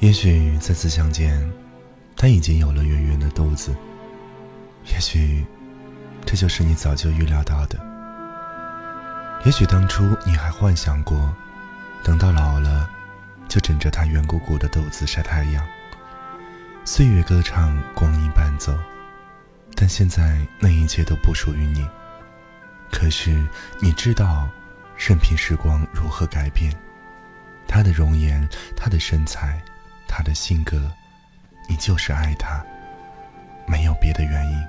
[0.00, 1.38] 也许再次相见，
[2.16, 3.76] 他已经有了圆圆的肚子。
[4.86, 5.44] 也许，
[6.24, 7.78] 这就是你早就预料到的。
[9.44, 11.34] 也许当初你还幻想过，
[12.02, 12.88] 等到老了，
[13.46, 15.62] 就枕着他圆鼓鼓的肚子晒太阳。
[16.82, 18.74] 岁月歌唱，光阴伴走，
[19.74, 21.86] 但现在那一切都不属于你。
[22.90, 23.46] 可是
[23.80, 24.48] 你知道，
[24.96, 26.74] 任凭时光如何改变，
[27.68, 29.62] 他的容颜，他的身材。
[30.20, 30.78] 他的性格，
[31.66, 32.62] 你就是爱他，
[33.66, 34.66] 没有别的原因。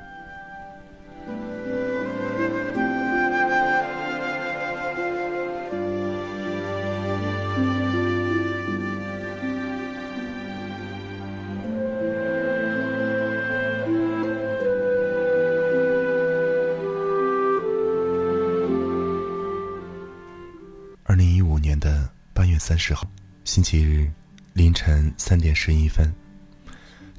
[21.03, 23.05] 二零一五年的八月三十号，
[23.43, 24.09] 星期日。
[24.53, 26.13] 凌晨三点十一分，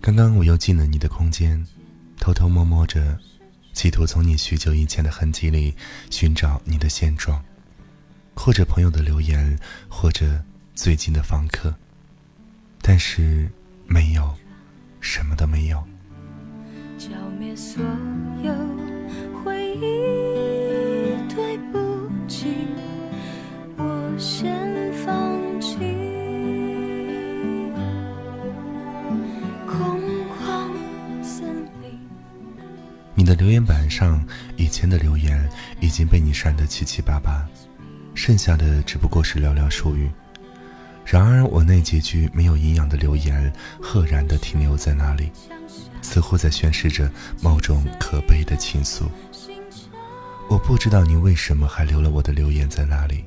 [0.01, 1.67] 刚刚我又进了你的空间，
[2.19, 3.19] 偷偷摸摸着，
[3.73, 5.75] 企图从你许久以前的痕迹里
[6.11, 7.43] 寻找你的现状，
[8.35, 10.43] 或者朋友的留言，或者
[10.75, 11.75] 最近的访客，
[12.83, 13.51] 但是
[13.87, 14.35] 没有，
[15.01, 15.83] 什么都没有。
[16.99, 17.09] 浇
[17.41, 17.83] 灭所
[18.43, 18.53] 有
[19.43, 22.55] 回忆，对不起，
[23.79, 24.82] 我先。
[33.33, 34.23] 的留言板上
[34.59, 35.49] 以前的留言
[35.81, 37.49] 已经被你删得七七八八，
[38.15, 40.11] 剩下的只不过是寥寥数语。
[41.07, 45.33] 然而，我那几句没有营养的留言，赫然地停留在那里，
[46.03, 47.11] 似乎在宣示着
[47.41, 49.05] 某种可悲的情愫。
[50.51, 53.25] 我不知道你为什么还留了我的留言在那里，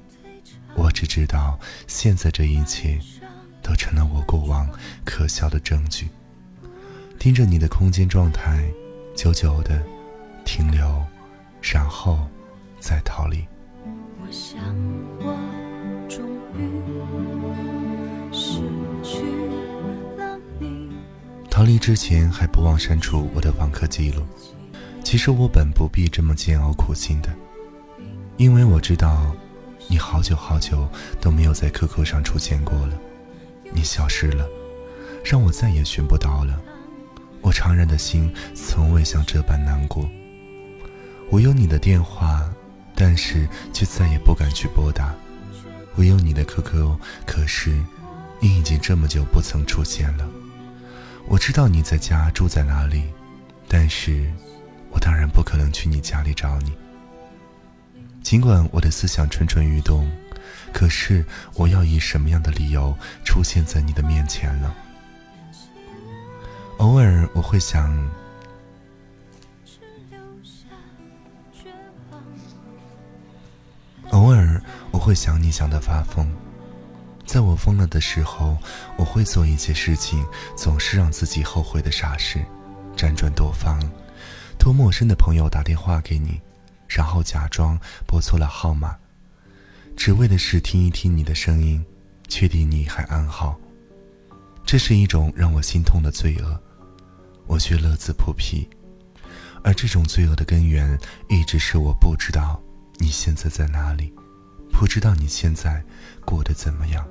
[0.75, 2.99] 我只知道现在这一切，
[3.63, 4.69] 都成了我过往
[5.03, 6.07] 可笑的证据。
[7.17, 8.63] 盯着你的空间状态。
[9.15, 9.81] 久久的
[10.45, 11.03] 停留，
[11.61, 12.19] 然后
[12.79, 13.45] 再逃离。
[21.49, 24.23] 逃离之前还不忘删除我的访客记录。
[25.03, 27.29] 其实我本不必这么煎熬苦心的，
[28.37, 29.35] 因为我知道，
[29.87, 30.87] 你好久好久
[31.21, 32.97] 都没有在 QQ 上出现过了，
[33.71, 34.47] 你消失了，
[35.23, 36.59] 让我再也寻不到了。
[37.41, 40.09] 我怅然的心从未像这般难过。
[41.29, 42.49] 我有你的电话，
[42.95, 45.13] 但是却再也不敢去拨打。
[45.95, 47.71] 我有你的 QQ，可是
[48.39, 50.27] 你已经这么久不曾出现了。
[51.27, 53.03] 我知道你在家住在哪里，
[53.67, 54.31] 但是
[54.91, 56.73] 我当然不可能去你家里找你。
[58.21, 60.09] 尽管我的思想蠢蠢欲动，
[60.71, 61.25] 可是
[61.55, 64.73] 我要以什么样的理由出现在你的面前呢？
[66.77, 67.95] 偶尔我会想，
[74.15, 74.61] 偶尔
[74.91, 76.25] 我会想你想的发疯。
[77.25, 78.57] 在我疯了的时候，
[78.97, 82.39] 我会做一些事情，总是让自己后悔的傻事，
[82.95, 83.77] 辗转多方，
[84.57, 86.39] 托陌生的朋友打电话给你，
[86.87, 87.77] 然后假装
[88.07, 88.95] 拨错了号码，
[89.97, 91.85] 只为的是听一听你的声音，
[92.29, 93.59] 确定你还安好。
[94.65, 96.57] 这是一种让我心痛的罪恶。
[97.47, 98.67] 我却乐此不疲，
[99.61, 102.59] 而这种罪恶的根源，一直是我不知道
[102.97, 104.13] 你现在在哪里，
[104.71, 105.83] 不知道你现在
[106.25, 107.05] 过得怎么样。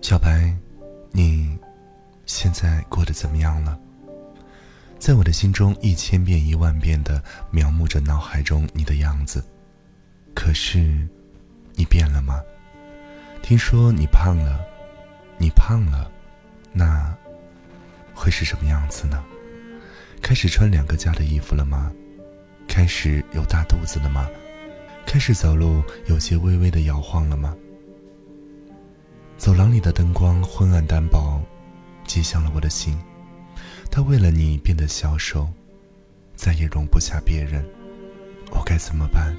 [0.00, 0.54] 小白，
[1.12, 1.58] 你
[2.26, 3.78] 现在过得怎么样了？
[4.98, 9.44] 在我的心中，一千遍一万遍的描摹着脑海中你的样子。
[10.34, 11.08] 可是，
[11.74, 12.40] 你变了吗？
[13.42, 14.60] 听说你胖了，
[15.38, 16.10] 你胖了，
[16.76, 17.16] 那
[18.12, 19.24] 会是什么样子呢？
[20.20, 21.92] 开始穿两个家的衣服了吗？
[22.66, 24.28] 开始有大肚子了吗？
[25.06, 27.54] 开始走路有些微微的摇晃了吗？
[29.38, 31.40] 走廊里的灯光昏暗单薄，
[32.06, 32.98] 击响了我的心。
[33.90, 35.48] 他为了你变得消瘦，
[36.34, 37.64] 再也容不下别人，
[38.50, 39.36] 我该怎么办？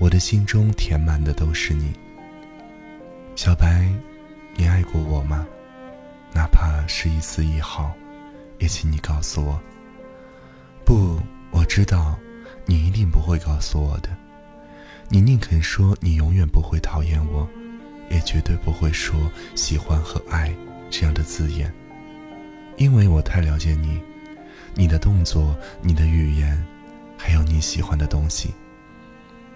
[0.00, 1.92] 我的心中填满的都是你，
[3.36, 3.88] 小白，
[4.56, 5.46] 你爱过我吗？
[6.36, 7.90] 哪怕是一丝一毫，
[8.58, 9.58] 也请你告诉我。
[10.84, 11.18] 不，
[11.50, 12.14] 我知道，
[12.66, 14.10] 你一定不会告诉我的。
[15.08, 17.48] 你宁肯说你永远不会讨厌我，
[18.10, 19.18] 也绝对不会说
[19.54, 20.54] 喜欢和爱
[20.90, 21.72] 这样的字眼，
[22.76, 23.98] 因为我太了解你，
[24.74, 26.62] 你的动作，你的语言。
[27.16, 28.52] 还有你喜欢的东西。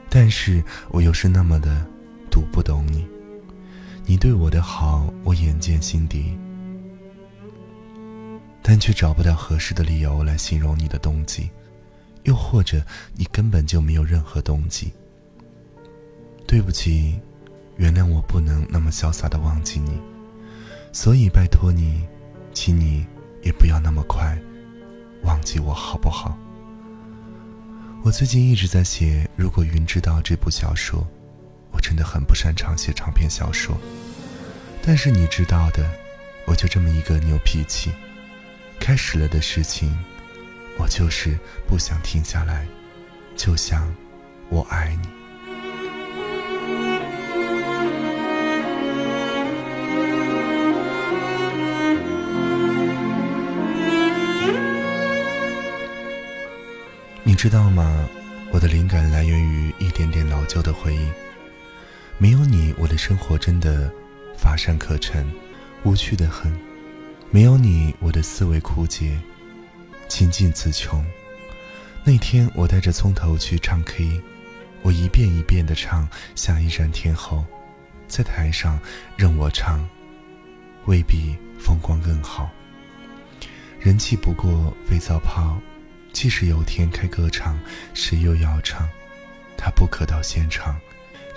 [0.09, 1.87] 但是我又是那么的
[2.31, 3.07] 读不懂你，
[4.07, 6.39] 你对我的好，我眼见心底，
[8.63, 11.51] 但却找不到合适的理由来形容你的动机，
[12.25, 12.85] 又或者
[13.15, 14.93] 你根本就没有任何动机。
[16.47, 17.19] 对不起，
[17.77, 20.01] 原谅我不能那么潇洒的忘记你，
[20.93, 22.07] 所以拜托你，
[22.53, 23.07] 请你
[23.43, 24.37] 也不要那么快。
[25.23, 26.37] 忘记我好不好？
[28.03, 31.07] 我最近一直在写《如果云知道》这部小说，
[31.71, 33.77] 我真的很不擅长写长篇小说。
[34.83, 35.89] 但是你知道的，
[36.47, 37.93] 我就这么一个牛脾气，
[38.81, 39.97] 开始了的事情，
[40.79, 41.39] 我就是
[41.69, 42.67] 不想停下来，
[43.37, 43.95] 就像
[44.49, 45.09] 我爱你。
[57.23, 58.09] 你知道吗？
[58.51, 61.09] 我的灵感来源于一点点老旧的回忆。
[62.19, 63.89] 没有你，我的生活真的
[64.37, 65.31] 乏善可陈，
[65.85, 66.70] 无趣的很。
[67.33, 69.17] 没有你，我的思维枯竭，
[70.09, 71.05] 倾尽词穷。
[72.03, 74.21] 那天我带着葱头去唱 K，
[74.83, 77.39] 我一遍一遍地唱《下一站天后》，
[78.09, 78.81] 在台上
[79.17, 79.89] 任我唱，
[80.87, 82.51] 未必风光更好。
[83.79, 85.57] 人气不过肥皂泡。
[86.13, 87.57] 即使有天开歌唱，
[87.95, 88.89] 谁又要唱？
[89.57, 90.77] 他不可到现场，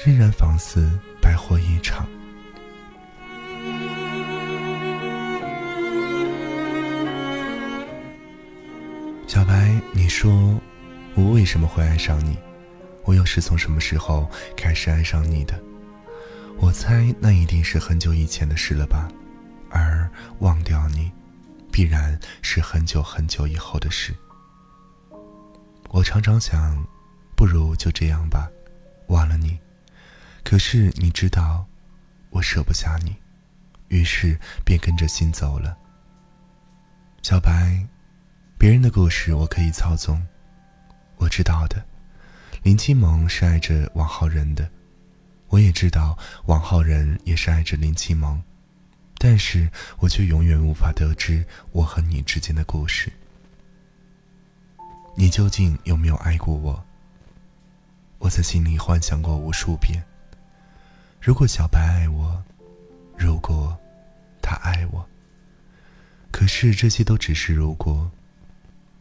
[0.04, 0.90] 仍然仿似
[1.22, 2.08] 白活一场。
[9.34, 10.62] 小白，你说
[11.16, 12.38] 我为什么会爱上你？
[13.04, 15.60] 我又是从什么时候开始爱上你的？
[16.60, 19.10] 我猜那一定是很久以前的事了吧？
[19.72, 20.08] 而
[20.42, 21.12] 忘掉你，
[21.72, 24.14] 必然是很久很久以后的事。
[25.90, 26.86] 我常常想，
[27.36, 28.48] 不如就这样吧，
[29.08, 29.58] 忘了你。
[30.44, 31.66] 可是你知道，
[32.30, 33.16] 我舍不下你，
[33.88, 35.76] 于是便跟着心走了。
[37.24, 37.84] 小白，
[38.64, 40.26] 别人的故事我可以操纵，
[41.18, 41.84] 我知道的。
[42.62, 44.72] 林青萌是爱着王浩然的，
[45.50, 48.42] 我也知道王浩然也是爱着林青萌，
[49.18, 49.70] 但是
[50.00, 53.12] 我却永远无法得知我和你之间的故事。
[55.14, 56.82] 你究竟有没有爱过我？
[58.18, 60.02] 我在心里幻想过无数遍。
[61.20, 62.42] 如果小白爱我，
[63.18, 63.78] 如果
[64.42, 65.06] 他爱我，
[66.32, 68.10] 可是这些都只是如果，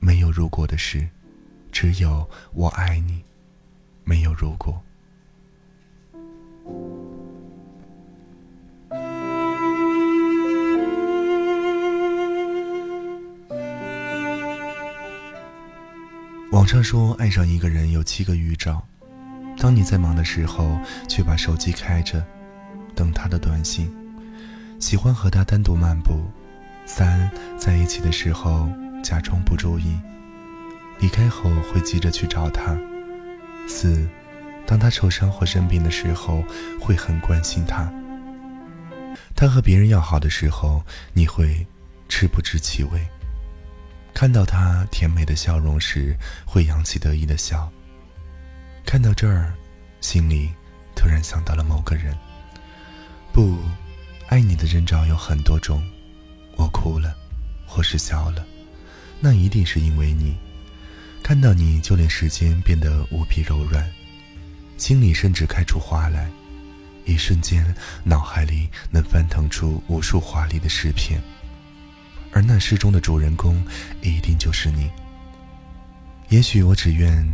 [0.04, 1.08] 没有如果的事，
[1.70, 3.22] 只有我爱你，
[4.02, 4.82] 没有如果。
[16.50, 18.82] 网上说，爱上一个人有七个预兆：
[19.56, 20.76] 当你在忙的时候，
[21.08, 22.26] 却把手机开着，
[22.96, 23.86] 等他的短信；
[24.80, 26.14] 喜欢和他单独漫步；
[26.86, 28.68] 三，在一起的时候
[29.02, 29.98] 假装不注意，
[31.00, 32.76] 离开后会急着去找他；
[33.68, 34.08] 四，
[34.66, 36.42] 当他受伤或生病的时候，
[36.80, 37.92] 会很关心他；
[39.34, 40.82] 他和别人要好的时候，
[41.12, 41.66] 你会
[42.08, 43.00] 吃不知其味。
[44.14, 46.16] 看到他甜美的笑容时，
[46.46, 47.70] 会扬起得意的笑。
[48.84, 49.52] 看到这儿，
[50.00, 50.50] 心里
[50.94, 52.16] 突然想到了某个人。
[53.32, 53.58] 不，
[54.28, 55.82] 爱你的征兆有很多种。
[56.56, 57.16] 我哭了，
[57.66, 58.44] 或是笑了，
[59.24, 60.36] 那一定是因为你。
[61.22, 63.88] 看到你就连时间变得无比柔软，
[64.76, 66.28] 心里甚至开出花来。
[67.04, 67.64] 一瞬间，
[68.02, 71.22] 脑海里能翻腾出无数华丽的诗篇。
[72.32, 73.64] 而那诗中的主人公，
[74.00, 74.90] 一定就是你。
[76.28, 77.24] 也许我只愿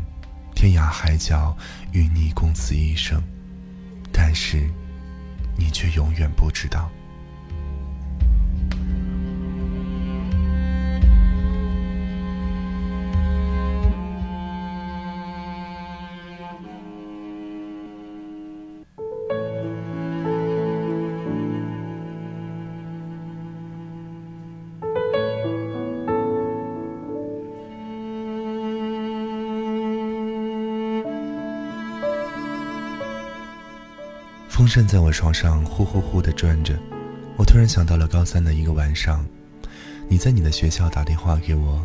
[0.55, 1.57] 天涯海角
[1.93, 3.23] 与你共此一生，
[4.13, 4.69] 但是
[5.57, 6.91] 你却永远不知道。
[34.69, 36.79] 风扇在我床上呼呼呼地转着，
[37.39, 39.25] 我突然想到了高三的一个晚上，
[40.11, 41.83] 你在你的学校打电话给我，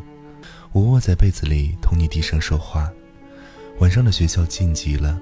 [0.73, 2.91] 我窝在被子里同你低声说话。
[3.79, 5.17] 晚上的学校静极了，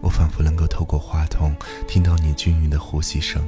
[0.00, 1.54] 我仿佛能够透过话筒
[1.86, 3.46] 听到你均匀的呼吸声。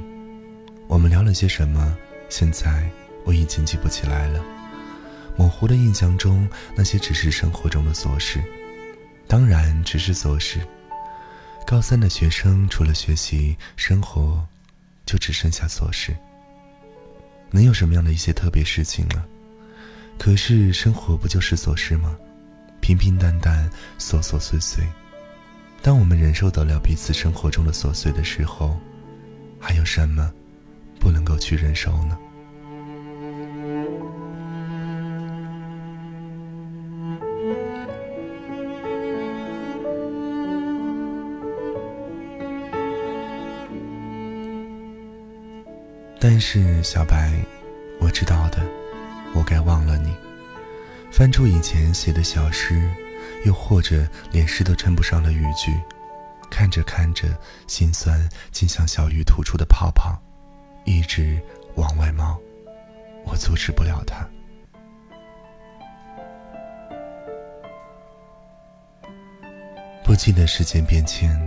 [0.87, 1.97] 我们聊了些什么？
[2.29, 2.87] 现在
[3.25, 4.45] 我已经记不起来了。
[5.35, 8.39] 模糊的印象中，那些只是生活中的琐事，
[9.25, 10.59] 当然只是琐事。
[11.69, 14.41] 高三的学生除了学习，生活
[15.05, 16.15] 就只剩下琐事。
[17.51, 19.21] 能有什么样的一些特别事情呢？
[20.17, 22.15] 可是生活不就是琐事吗？
[22.79, 23.69] 平平淡淡，
[23.99, 24.81] 琐琐碎碎。
[25.81, 28.79] 当我们忍受得了彼此生活中的琐碎的时候，
[29.59, 30.31] 还有什么
[31.01, 32.17] 不能够去忍受呢？
[46.29, 47.31] 但是小白，
[48.01, 48.61] 我知道的，
[49.33, 50.13] 我该忘了你。
[51.09, 52.91] 翻出以前写的小诗，
[53.45, 55.71] 又或者连诗都称不上的语句，
[56.51, 57.29] 看着看着，
[57.65, 60.21] 心酸竟像小鱼吐出的泡泡，
[60.83, 61.41] 一直
[61.75, 62.37] 往外冒，
[63.23, 64.27] 我阻止不了它。
[70.03, 71.39] 不记得时间变迁，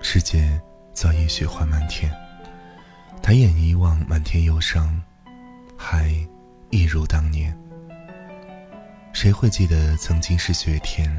[0.00, 0.58] 世界
[0.94, 2.10] 早已雪花漫天。
[3.24, 5.02] 抬眼一望，满天忧伤，
[5.78, 6.14] 还
[6.68, 7.58] 一如当年。
[9.14, 11.10] 谁会记得曾经是雪天？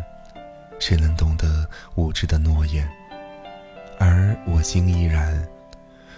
[0.79, 2.87] 谁能懂得无知的诺言？
[3.99, 5.43] 而我心依然，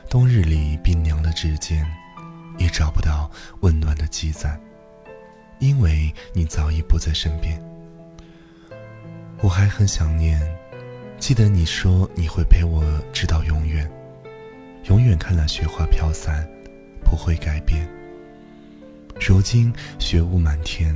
[0.09, 1.87] 冬日里冰凉的指尖，
[2.57, 4.59] 也找不到温暖的记载，
[5.59, 7.57] 因为你早已不在身边。
[9.39, 10.37] 我还很想念，
[11.17, 13.89] 记得你说你会陪我直到永远。
[14.87, 16.47] 永远看那雪花飘散，
[17.03, 17.85] 不会改变。
[19.19, 20.95] 如今雪雾满天，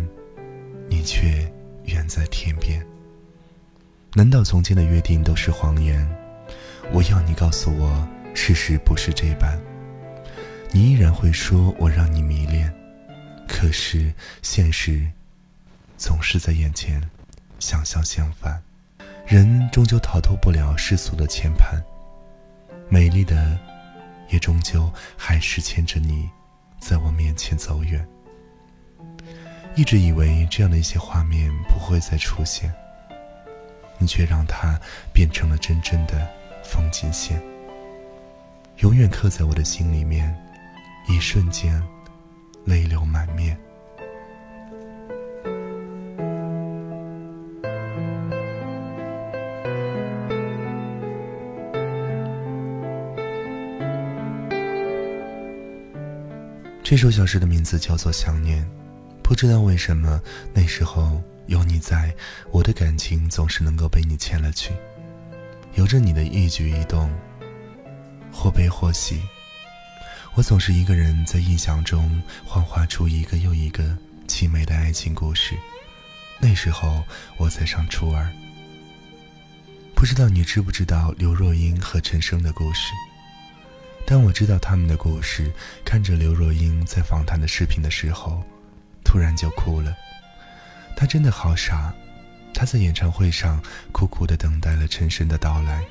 [0.88, 1.52] 你却
[1.86, 2.82] 远在天边。
[4.14, 6.08] 难道从前的约定都是谎言？
[6.94, 9.60] 我要你告诉我，事实不是这般。
[10.72, 12.74] 你依然会说我让你迷恋，
[13.46, 15.06] 可是现实
[15.98, 17.02] 总是在眼前，
[17.60, 18.62] 想象相反。
[19.28, 21.82] 人终究逃脱不了世俗的牵绊，
[22.88, 23.60] 美丽的。
[24.32, 26.30] 也终究还是牵着你，
[26.80, 28.06] 在我面前走远。
[29.76, 32.74] 一直以为这样的一些画面不会再出现，
[33.98, 34.80] 你却让它
[35.14, 36.28] 变成了真正的
[36.64, 37.42] 风景线，
[38.78, 40.36] 永远刻在我的心里面，
[41.08, 41.82] 一瞬间，
[42.66, 43.58] 泪流满面。
[56.92, 58.62] 这首小诗的名字叫做《想念》，
[59.24, 60.22] 不知道为什么
[60.54, 62.14] 那时候有你在，
[62.52, 64.74] 我的感情总是能够被你牵了去，
[65.76, 67.10] 由着你的一举一动，
[68.30, 69.22] 或悲或喜，
[70.34, 75.56] 我总是一个人在印象中幻化出一个又一个凄美的爱情故事。
[76.42, 77.02] 那时候
[77.38, 78.30] 我才上初二，
[79.96, 82.92] 不知道你知不知道刘若英和陈升的故事。
[84.06, 85.52] 当我知道他们的故事，
[85.86, 88.44] 看着刘若英在访谈的视频的时候，
[89.06, 89.96] 突然就哭了。
[90.98, 91.94] 她真的好傻，
[92.54, 95.84] 她在演唱会上苦苦的等待了陈升的到来。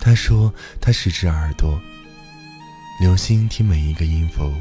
[0.00, 1.80] 她说她是只耳朵，
[3.00, 4.52] 留心听每一个音符，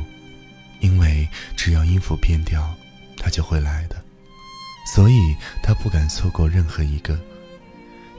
[0.79, 2.75] 因为只要音符变调，
[3.17, 3.95] 他就会来的。
[4.85, 7.19] 所以她不敢错过任何一个。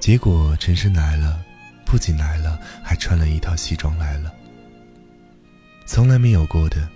[0.00, 1.40] 结果陈升来了，
[1.86, 4.34] 不仅来了，还穿了一套西装来了。
[5.88, 6.86] 从来没有过的，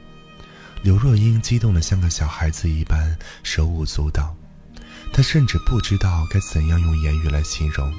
[0.82, 4.36] 刘若英激动的像个小孩子一般，手舞足蹈。
[5.14, 7.90] 她甚至不知道该怎样用言语来形容，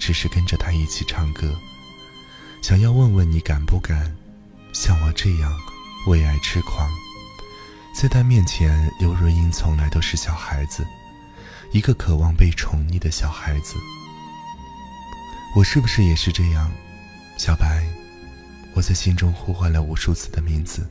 [0.00, 1.54] 只是跟着他一起唱歌，
[2.62, 4.10] 想要问问你敢不敢
[4.72, 5.52] 像我这样
[6.06, 6.88] 为爱痴狂。
[7.94, 10.82] 在他面前，刘若英从来都是小孩子，
[11.72, 13.74] 一个渴望被宠溺的小孩子。
[15.54, 16.72] 我是不是也是这样，
[17.36, 17.86] 小白？
[18.74, 20.88] 我在心中呼唤了无数次的名字，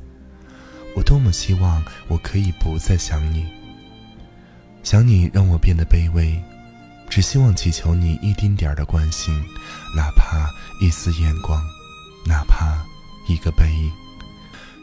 [0.96, 3.48] 我多么希望我可以不再想你，
[4.84, 6.40] 想你让我变得卑微，
[7.10, 9.34] 只希望祈求你一丁点儿的关心，
[9.96, 10.48] 哪怕
[10.80, 11.60] 一丝眼光，
[12.26, 12.86] 哪怕
[13.28, 13.92] 一个背影。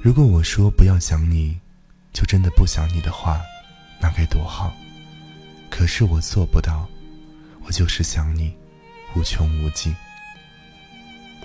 [0.02, 1.56] 如果我说不要想你，
[2.12, 3.40] 就真的不想你的话，
[4.00, 4.72] 那该多好。
[5.70, 6.88] 可是我做不到，
[7.64, 8.52] 我就是想你，
[9.14, 9.94] 无穷无尽。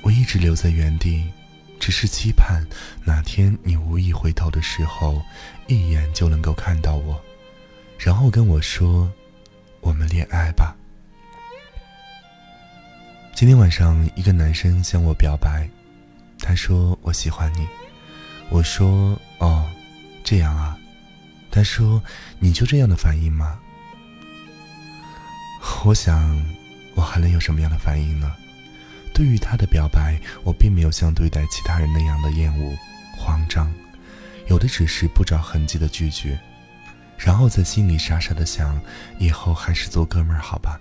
[0.01, 1.29] 我一直留在原地。
[1.83, 2.65] 只是期盼
[3.03, 5.21] 哪天你无意回头的时候，
[5.67, 7.21] 一眼就能够看到我，
[7.99, 9.11] 然后跟我说
[9.83, 10.73] ：“我们恋爱吧。”
[13.35, 15.69] 今天晚上，一个男生向我表白，
[16.39, 17.67] 他说：“我喜欢你。”
[18.49, 19.69] 我说：“哦，
[20.23, 20.77] 这样啊。”
[21.51, 22.01] 他说
[22.39, 23.59] ：“你就这样的反应吗？”
[25.83, 26.41] 我想，
[26.95, 28.33] 我还能有什么样的反应呢？
[29.13, 32.75] 对于他的表白，我并没有像对待其他人那样的厌恶、
[33.15, 33.72] 慌张，
[34.48, 36.39] 有的只是不着痕迹的拒绝，
[37.17, 38.82] 然后在心里傻傻的想：
[39.20, 40.79] 以后还是做哥们儿好吧。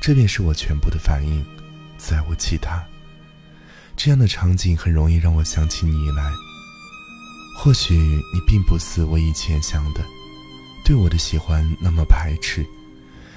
[0.00, 1.44] 这便是我全部的反应，
[1.98, 2.82] 再无其他。
[3.96, 6.30] 这样的场景很容易让我想起你来。
[7.58, 10.00] 或许你并不似我以前想的，
[10.84, 12.64] 对我的喜欢那么排斥，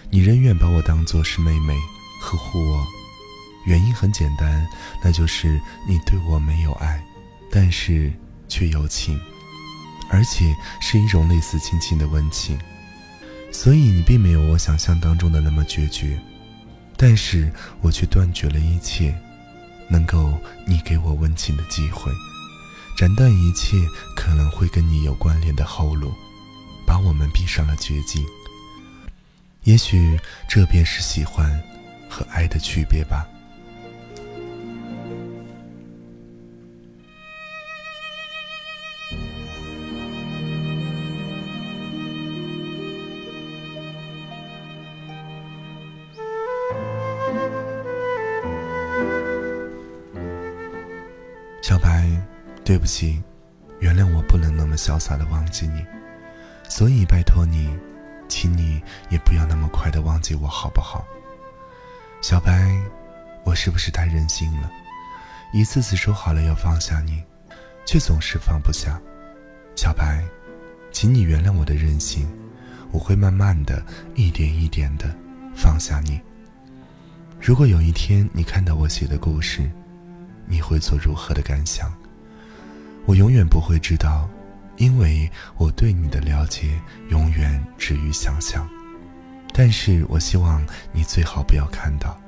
[0.09, 1.75] 你仍愿把我当作是妹妹，
[2.21, 2.87] 呵护我。
[3.65, 4.67] 原因很简单，
[5.01, 7.03] 那就是你对我没有爱，
[7.51, 8.11] 但是
[8.47, 9.19] 却有情，
[10.09, 12.59] 而且是一种类似亲情的温情。
[13.51, 16.19] 所以你并没有我想象当中的那么决绝，
[16.97, 17.51] 但是
[17.81, 19.15] 我却断绝了一切
[19.87, 22.11] 能够你给我温情的机会，
[22.97, 23.77] 斩断一切
[24.15, 26.11] 可能会跟你有关联的后路，
[26.85, 28.25] 把我们逼上了绝境。
[29.63, 31.61] 也许这便是喜欢
[32.09, 33.25] 和爱的区别吧。
[52.73, 53.21] 对不起，
[53.81, 55.85] 原谅我不能那么潇洒的忘记你，
[56.67, 57.69] 所以拜托你，
[58.27, 61.05] 请你也不要那么快的忘记我，好不好？
[62.19, 62.75] 小白，
[63.43, 64.71] 我是不是太任性了？
[65.53, 67.21] 一次次说好了要放下你，
[67.85, 68.99] 却总是放不下。
[69.75, 70.25] 小白，
[70.91, 72.27] 请你原谅我的任性，
[72.91, 75.15] 我会慢慢的一点一点的
[75.55, 76.19] 放下你。
[77.39, 79.69] 如果有一天你看到我写的故事，
[80.47, 81.93] 你会做如何的感想？
[83.05, 84.29] 我永远不会知道，
[84.77, 88.67] 因为我对你的了解永远止于想象。
[89.53, 92.19] 但是我希望你最好不要看到，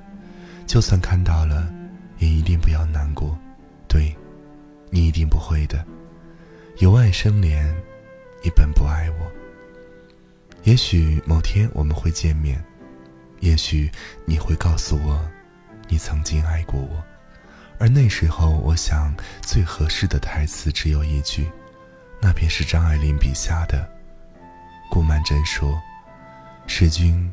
[0.67, 1.73] 就算看到了，
[2.19, 3.37] 也一定不要难过。
[3.87, 4.15] 对，
[4.91, 5.83] 你一定不会的。
[6.79, 7.73] 由爱生怜，
[8.43, 9.31] 你本不爱我。
[10.63, 12.63] 也许某天我们会见面，
[13.39, 13.89] 也许
[14.25, 15.19] 你会告诉我，
[15.87, 17.03] 你曾经爱过我。
[17.77, 21.51] 而那时候，我想最合适的台词只有一句，
[22.21, 23.87] 那便是张爱玲笔下的
[24.89, 25.79] 顾曼桢说
[26.67, 27.31] ：“世君，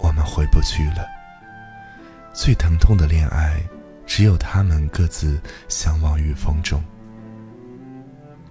[0.00, 1.06] 我们回不去了。
[2.34, 3.62] 最疼痛的恋爱，
[4.04, 6.82] 只有他们各自相忘于风中。”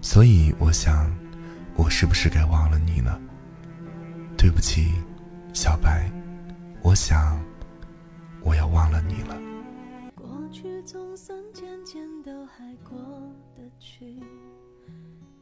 [0.01, 1.11] 所以，我想，
[1.75, 3.19] 我是不是该忘了你呢？
[4.37, 4.93] 对不起，
[5.53, 6.09] 小白，
[6.81, 7.39] 我想，
[8.41, 9.35] 我要忘了你了。
[10.83, 12.97] 总算渐渐都还过
[13.55, 14.19] 得去，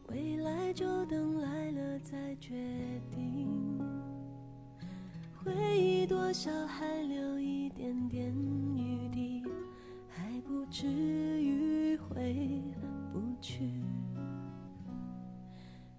[0.09, 2.55] 未来就等来了再决
[3.09, 3.79] 定。
[5.41, 8.33] 回忆多少还留一点点
[8.75, 9.43] 余地，
[10.07, 12.61] 还不至于回
[13.13, 13.71] 不去。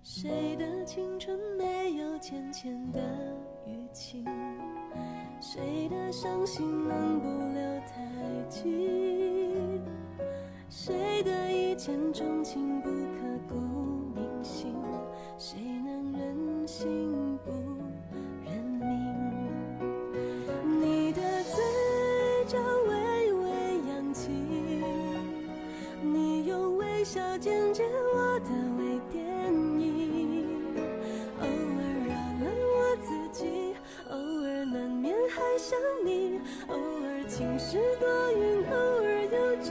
[0.02, 3.00] 谁的青春没有浅浅的
[3.66, 4.24] 淤青？
[5.40, 7.94] 谁的伤心能不留太
[8.50, 9.80] 迹？
[10.68, 12.94] 谁的一见钟情不刻
[13.48, 13.54] 骨
[14.14, 14.76] 铭心？
[15.38, 17.50] 谁能忍心不
[18.44, 18.84] 认命？
[20.78, 21.62] 你的嘴
[22.46, 23.48] 角微微
[23.88, 24.30] 扬起，
[26.02, 27.18] 你用微笑
[37.68, 39.68] 是多云，偶尔有阵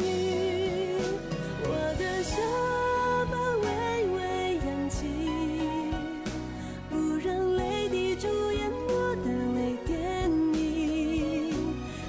[0.00, 0.96] 雨。
[1.62, 2.32] 我的下
[3.30, 3.66] 巴微
[4.16, 4.18] 微
[4.66, 4.96] 扬起，
[6.88, 9.92] 不让泪滴主演我的微电
[10.54, 11.54] 影。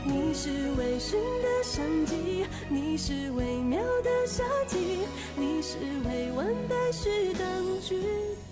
[0.06, 1.12] 你是微醺
[1.44, 5.00] 的相机，你是微妙的夏季，
[5.36, 7.46] 你是未完待续当
[7.82, 8.02] 局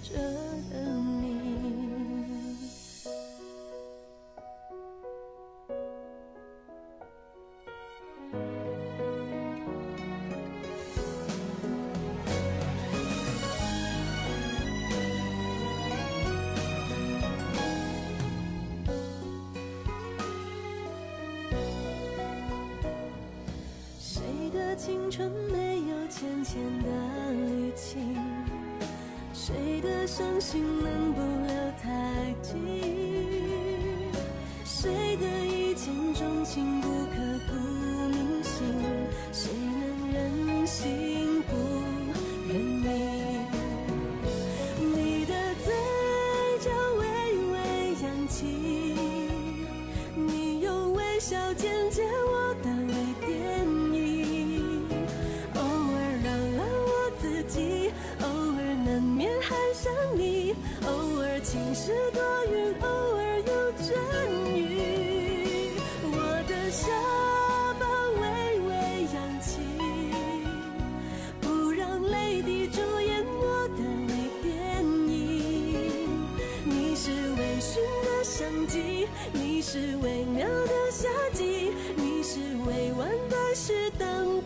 [0.04, 0.16] 者
[0.70, 0.78] 的
[1.22, 1.27] 你。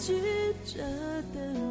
[0.02, 0.20] 记
[0.66, 0.82] 着
[1.32, 1.71] 的。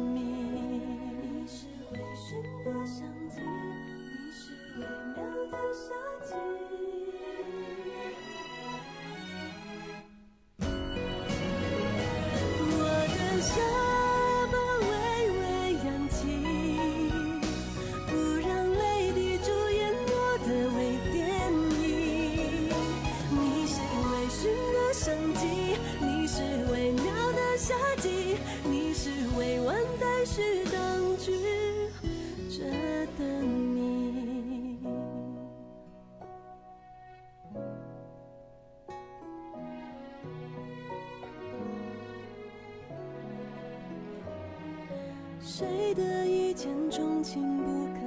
[45.53, 48.00] 谁的一见钟情不